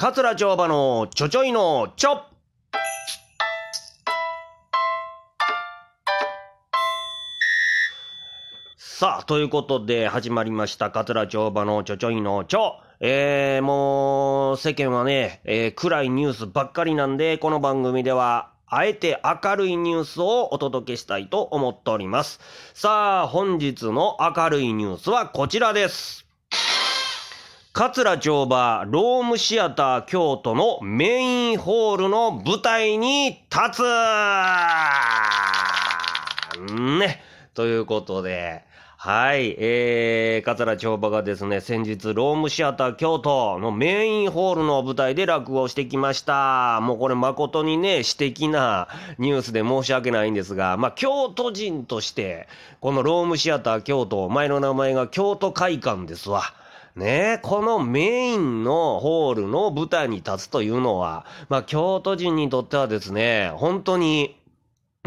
[0.00, 2.22] 桂町場のちょちょいのちょ
[8.76, 12.76] さあ、ということで始まりました、桂町場のちょちょいのちょ。
[13.00, 22.38] えー、もう、世間はね、えー、暗いニュースばっかりなんで、この番組では、あえて明るいニュースをお届けしたいと思っております。
[22.72, 26.27] さあ、本日の明るいニュースはこちらです。
[27.78, 33.82] 桂町場ロームシアター京都のメインホールの舞台に立つ
[36.72, 37.22] ね。
[37.54, 38.64] ということで、
[38.96, 46.80] はい、えー、桂町場がですね、先日、ロームシアター京都のメインホールの舞台で落語をしてきました。
[46.80, 52.48] もうこれ誠にね、私的なニュースで申し訳ないんですが、まあ、京都人として、
[52.80, 56.42] このロームシアター京都、前の名前が京都会館ですわ。
[56.98, 64.36] ね、このメインのホールの舞台に立つというのは、まあ、京都人にとってはですね、本当に、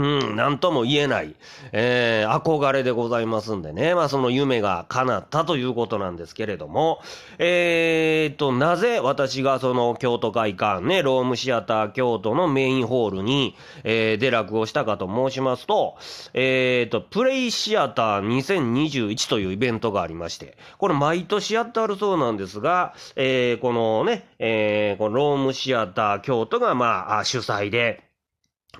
[0.00, 1.34] うん、なんとも言えない、
[1.72, 3.94] えー、憧れでございますんでね。
[3.94, 7.02] まあ、その夢が叶ったということなんですけれども、
[7.36, 15.98] えーと、なぜ私がその京都会館ね、ロームシアター京都のメインホールに、えー、で落語したかと申しますと、
[16.32, 28.09] えーと、プレイシアター2021というイベントがありまして、これ毎年やってあるそうなんですが、えー、このね、えー、このロームシアター京都がまあ主催で、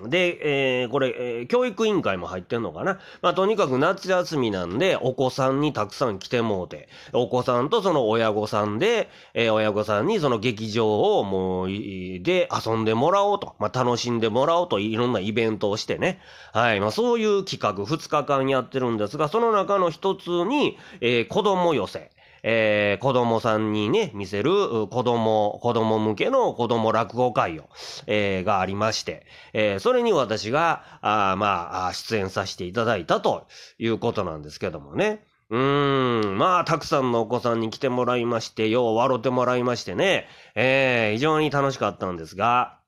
[0.07, 2.99] で、えー、これ、えー、教育委員会も入ってんのかな？
[3.21, 16.19] まあ、とにかく夏休みなんで、お子さんにたくさん来てもうて、お子さんとその親御さんで、えー、親御さんにその劇場をもう、で遊んでもらおうと、まあ、楽しんでもらおうといろんなイベントをしてね。
[16.53, 16.79] はい。
[16.79, 22.11] まあ、そういう企画2日間やってるんですが、その中の一つに、えー、子供寄せ。
[22.43, 24.51] えー、子供さんにね、見せる
[24.87, 27.69] 子供、子供向けの子供落語会を、
[28.07, 33.47] えー、がありまして、えー、それに私が、あまあ、出演させていただいたと
[33.77, 35.23] いうことなんですけどもね。
[35.49, 42.79] うーん、まあ、たくさんのお子さんに来てもらいまして、よう笑ってもらいましてね、えー、非常に楽しかったんですが、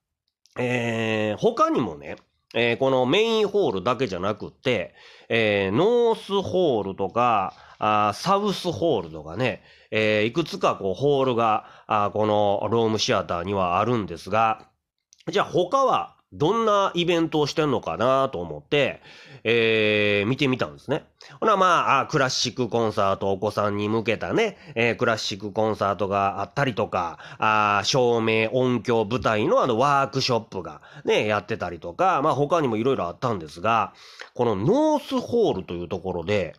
[0.57, 2.15] えー、他にもね、
[2.53, 4.93] えー、このメインホールだけじゃなくって、
[5.29, 14.69] えー、ノースホールとか、あサウスホールとかね、えー、いくつかこうホールがあこのロームシアターにはあるんですが、
[15.29, 19.01] じゃあ他はどんなイベントをしてんのかなと思って、
[19.43, 21.05] えー、見てみたんですね。
[21.39, 33.93] ほなまあ、クラシックコンサートお子さんに向けたね、えー、クラシックコンサートがあったりとか、あ照明、音響、舞台のあのワークショップがね、やってたりとか、まあ他にもいろいろあったんですが、
[34.33, 36.55] このノースホールというところで、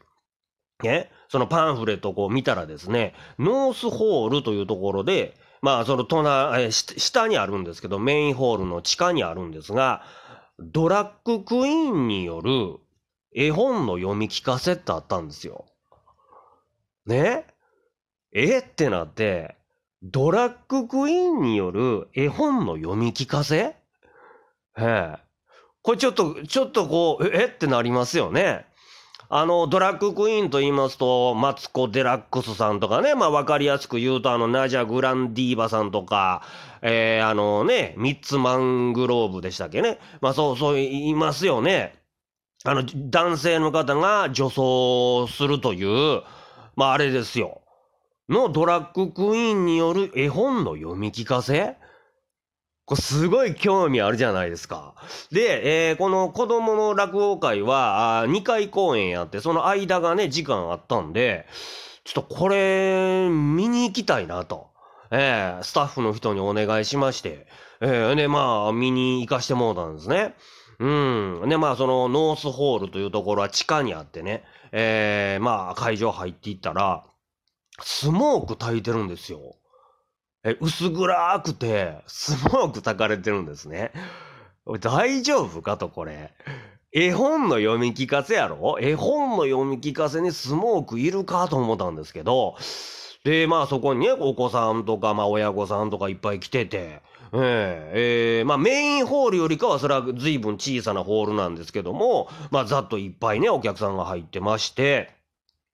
[0.83, 10.03] ね、そのパンフレットをこう見たらですね、ノースホールというところで、まあその隣、下にあるんですけど、メインホールの地下にあるんですが、
[10.59, 12.77] ドラッグクイーンによる
[13.35, 15.65] 絵本の読み聞かせってあったんですよ。
[17.07, 17.47] ね？
[18.35, 19.57] えってなって、
[20.03, 23.57] ドラッグクイーンによる絵本の読み聞かせ？
[23.57, 23.75] へ
[24.77, 25.17] え。
[25.81, 28.67] これちょっと、ちょっとこう、えってなりますよね。
[29.29, 36.43] あの、ドラッグクイーンと言いますと、マツコ・デラックスさんとかね、まあ分かりやすく言うと、あの、ナジャ・グランディーバさんとか、
[36.83, 39.99] えー、あのね、ミッツ・マングローブでしたっけね。
[40.21, 41.95] まあそう、そう言いますよね。
[42.65, 46.23] あの、男性の方が女装するという、
[46.77, 47.63] まああれですよ。
[48.29, 51.77] のドラッグクイーンによる絵本の読み聞かせ
[52.87, 54.95] こすごい興味あるじゃないですか。
[55.33, 61.47] で、えー、この子供の落語会はあ2回公演やって、その間がね、時間あったんで、
[62.05, 64.69] ちょっとこれ、見に行きたいなと。
[65.11, 67.47] えー、スタッフの人にお願いしまして、
[67.81, 70.35] えー、で、まあ、見に行かしてもらったんですね。
[70.79, 70.87] う
[71.47, 71.49] ん。
[71.49, 77.05] で、まあ、その、ノースホールというところは地下にあってね、えー、まあ、会場入っていったら、
[77.81, 79.57] スモーク焚いてるんですよ。
[80.45, 83.93] え、薄暗くて、スモーク焚かれてるんですね。
[84.81, 86.33] 大丈夫かと、これ。
[86.93, 88.79] 絵本の読み聞かせやろ？
[88.81, 92.57] 絵本の読み聞かせにスモークいるかと思ったんですけど、
[93.25, 97.01] で、まあそこにね、お子さんとか、まあ親御さんとかいっぱい来てて、
[97.33, 105.11] えー、えー、まあメインホールよりかはそれは随分小さなホールなんですけども、まあざっといっぱいね、お客さんが入ってまして、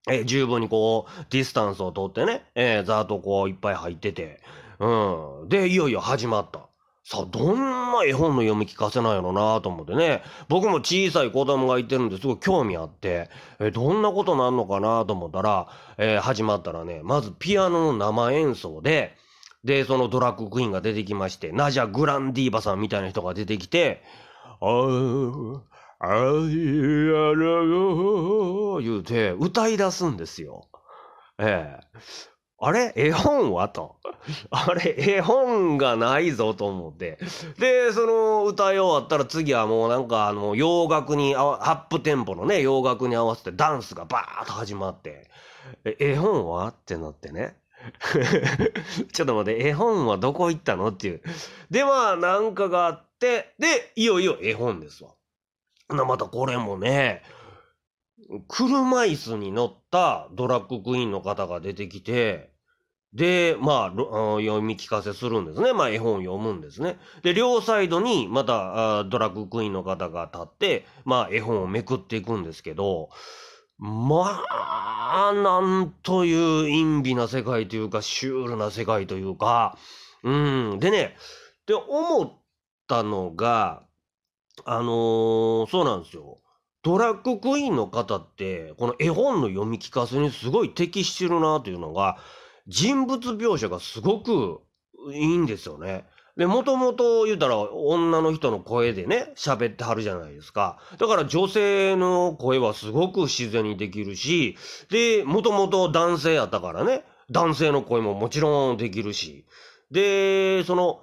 [0.09, 4.41] え、十分にこう、ディスタンスを取ってね、えー、ざっとこういっぱい入ってて、
[4.81, 5.49] うん。
[5.49, 6.71] で、いよいよ始まった。
[7.05, 10.23] さあ、どんな絵本の読み聞かせなんやろなと思ってね。
[10.49, 15.69] 僕も小さい子供がいてるんですごい興味あって、えどんなことなんのかなと思ったら、
[15.99, 19.17] えー、始まったらね、まずピアノの生演奏で、
[19.65, 24.03] で、そのドラッグクイーンが出てきまして、ナジャ・グランディーバさんみたいな人が出てきて、
[24.61, 25.61] あー、
[25.99, 30.69] あーやらよ言うて歌い出すんですよ。
[31.39, 32.01] ええ。
[32.63, 32.93] あれ？
[32.95, 33.69] 絵本は？
[33.71, 33.97] と。
[34.51, 34.95] あれ？
[35.17, 37.19] 絵本がないぞと思って。
[37.59, 45.31] で、その歌い終わったら次はもうなんかあの洋楽にアップテンポのね、洋楽に合わせてダンスがバーッと始まって、
[45.99, 46.69] 絵本は？
[46.69, 47.57] ってなってね。
[49.13, 50.89] ちょっと待って、絵本はどこ行ったの？
[50.89, 51.23] っていう。
[51.71, 55.13] で、まあ、なんかがあって、で、いよいよ絵本ですわ。
[55.89, 57.23] な、またこれもね、
[58.49, 62.50] 車椅子に乗ったドラッグクイーンの方が出てきて、
[63.13, 65.73] で、まあ、読み聞かせするんですね。
[65.73, 66.99] まあ、絵本を読むんですね。
[67.23, 73.11] で、両サイドにまたドラッグクイーンの方が立って、まあ、絵本をめくっていくんですけど、
[73.79, 79.77] まあ、なんという陰微な世界というか、シュールな世界というか、
[80.23, 80.79] うん。
[80.79, 81.17] でね、
[81.67, 82.33] で、思っ
[82.87, 83.83] たのが、
[84.65, 86.39] あのー、そうなんですよ。
[86.83, 92.19] ドラッグクイーンの方って、この絵本の読み聞かせにすごい適してるなというのが、
[92.71, 94.61] 人物描写がすごく
[95.13, 96.07] いいんですよね。
[96.37, 100.79] で、もともと言うたら女の人の声でね、喋ってはるじゃないですか。
[100.99, 104.57] だから女性の声はすごく自然にできるし、
[104.89, 109.45] で、もともと男性やったからね、男性の声ももちろんできるし。
[109.91, 111.01] で、その、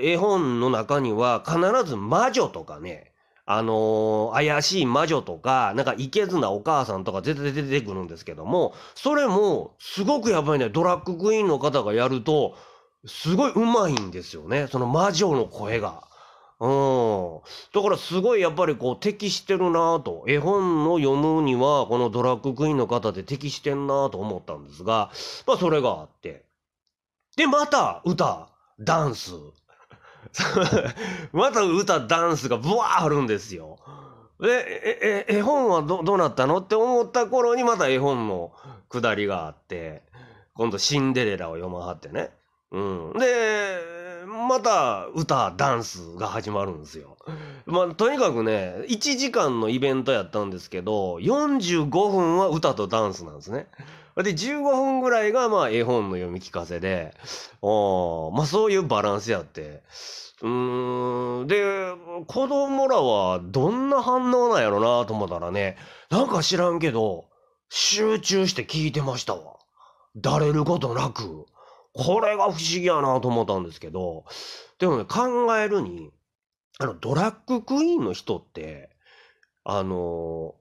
[0.00, 1.58] 絵本の中には必
[1.88, 3.13] ず魔女とかね、
[3.46, 12.56] あのー、怪しい魔女とか、なんかいけずなお母さんとか絶対出てくるんですけども、それも、すごくやっぱりね、ドラッグクイーンの方がやると、
[13.06, 14.66] すごいうまいんですよね。
[14.70, 16.04] その魔女の声が。
[16.60, 17.40] うん。
[17.74, 20.24] だからすごいやっぱりこう適してるなぁと。
[20.26, 25.10] 絵本を読むにはこのドラッグクイーンの方で適してんなぁと思ったんですが、
[25.46, 26.46] まあそれがあって。
[27.36, 28.48] で、また歌、
[28.78, 29.32] ダンス。
[31.32, 33.78] また歌、ダンスがブワーあるんですよ。
[34.40, 38.52] で、絵本はどどうなったのって思った頃にまた絵本の
[38.88, 40.02] くだりがあって、
[40.54, 42.30] 今度シンデレラを読まはってね。
[42.70, 43.12] うん。
[43.18, 43.78] で、
[44.48, 47.16] また歌、ダンスが始まるんですよ。
[47.66, 53.66] まあ、とにかくね、1時間のイベントやったんですけど、45分は歌とダンスなんですね。
[54.22, 57.14] で、15分ぐらいが、まあ、絵本の読み聞かせで、
[57.62, 59.82] おまあ、そういうバランスやって。
[60.42, 61.94] うん、で、
[62.26, 65.76] 子供らはどんな反応なんやろなと思ったらね、
[66.10, 67.24] なんか知らんけど、
[67.68, 69.56] 集中して聞いてましたわ。
[70.16, 71.46] だれることなく。
[71.92, 74.24] これが不思議やなと思ったんですけど、
[74.78, 76.10] でもね、考えるに、
[76.78, 78.90] あの、ドラッグクイーンの人って、
[79.64, 80.54] あの、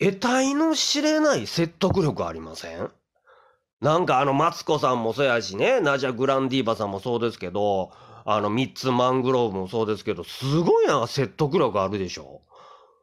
[0.00, 2.90] 得体の知れない説得力ありません？
[3.80, 7.90] なんかあの、マツコさんもそうやしね、ナジャ・グランディーバさんもそうですけど、
[8.24, 12.42] あの、ミッツ・マングローブもそうですけど、すごいな説得力あるでしょ？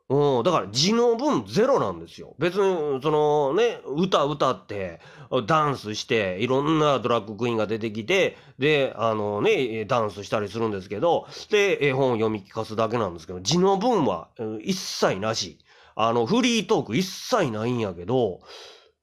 [0.08, 2.36] うん、だから字の分ゼロなんですよ。
[2.38, 5.02] 別に、そのね、歌歌って、
[5.48, 14.30] ダンスして、いろんなドラッグクイーンが出てきて、で、あのね、ダンスしたりするんですけど、で、絵本を読み聞かすだけなんですけど、字の分は
[14.62, 15.58] 一切なし。
[15.96, 18.42] あの、フリートーク一切ないんやけど、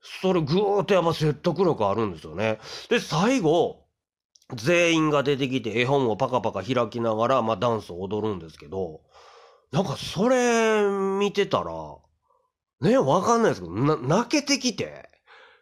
[0.02, 2.58] それぐーっとやっぱ説得力あるんですよね。
[2.88, 3.82] で、最後、
[4.54, 9.00] 全員が出てきて絵本をパカパカ開きながら、まあダンスを踊るんですけど、
[9.70, 10.82] なんかそれ
[11.18, 11.72] 見てたら、
[12.82, 15.08] ね、わかんないですけど、な、泣けてきて、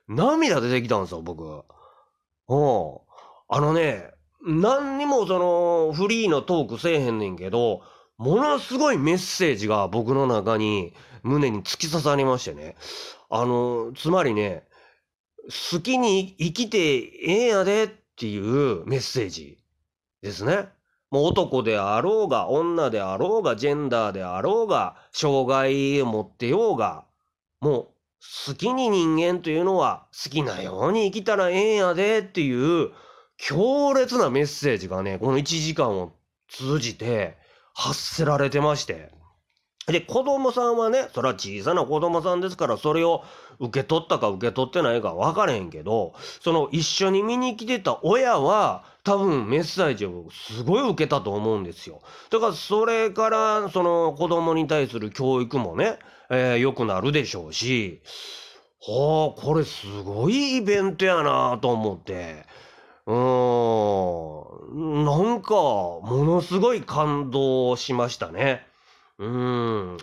[0.09, 1.45] 涙出てきたんですよ、僕。
[1.45, 1.65] うん。
[3.49, 4.11] あのね、
[4.45, 7.83] 何にもその、フリーのトークせえへんねんけど、
[8.17, 12.77] ものすごいメッセージが僕の中に、胸に突き刺さりましてね。
[13.29, 14.65] あの、つまりね、
[15.73, 19.59] 好きに生きてええんやでっていうメッセージ
[20.23, 20.69] ですね。
[21.11, 27.05] もう男であろうが、女であろうが、ジェンダーであろうが、障害を持ってようが、
[27.61, 27.89] もう
[28.47, 32.91] 好きに人間というのは好きなように生きたらええんやでっていう
[33.39, 36.13] 強烈なメッセージがね、この1時間を
[36.49, 37.39] 通じて
[37.75, 39.11] 発せられてまして。
[39.87, 43.25] で、子供さんはね、それは小さな子供さんですから、それを
[43.59, 52.03] 受け取ったか受け取ってないか分からへんけど、その一緒に見に来てた親は、多分メッセージをすごい受けたと思うんですよ。
[52.31, 58.03] だからそれからその子供に対する教育もね、えー、良くなるでしょうし、
[58.83, 62.47] はあ、これすごいイベントやなと思って。
[63.07, 68.70] うーん、なんか、ものすごい感動しましたね。
[69.21, 69.97] うん。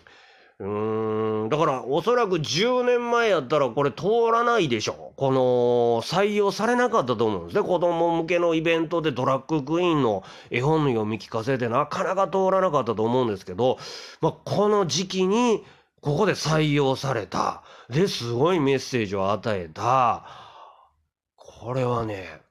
[0.59, 5.13] うーん、ん、だからおそらく10年前やったらこれ通らないでしょ。
[5.17, 7.63] この採用されなかったと思うんですね。
[7.63, 13.79] 子供向けのイベントでドラッグクイーンの絵本の読み聞かせでなかなか通らなかったと思うんですけど、
[14.21, 15.63] まあ、この時期に
[16.01, 17.63] ここで採用された。
[17.89, 20.25] で、すごいメッセージを与えた。
[21.36, 22.41] これはね、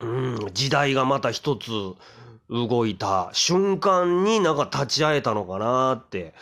[0.00, 0.06] う
[0.46, 1.70] ん、時代がまた一つ
[2.50, 6.34] 動いた瞬間になんか立ち会えたのかなって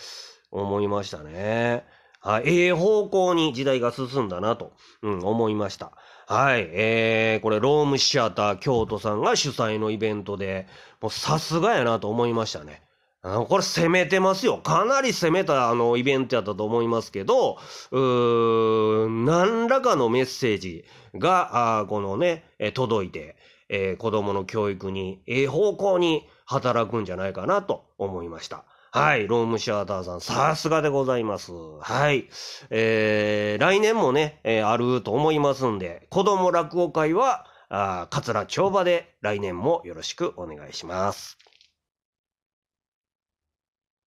[0.50, 1.84] 思いましたね。
[2.20, 5.92] はい、ええ方向に時代が進んだなと、うん、思いました。
[6.26, 10.68] はい、えー、これ、ロームシアター京都さんが主催のイベントで、
[11.00, 12.82] もうさすがやなと思いましたね。
[13.22, 14.58] これ攻めてますよ。
[14.58, 17.56] かなり攻めたあのイベントやったと思いますけど、
[17.92, 23.36] うーん、何らかのメッセージが、あこのね、届いて、
[23.68, 28.64] えー、子供の教育に、ええ方向に働くんじゃないかなと思いました。
[28.90, 29.28] はい。
[29.28, 31.52] ロームシアターさん、さすがでございます。
[31.80, 32.28] はい。
[32.70, 41.38] えー、来年もね、えー、あると思いますんで、子供落語会は、あ桂町場で来年もよろしくお願いします。